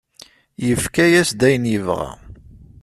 [0.65, 2.11] Yefka-as-d ayen yebɣa.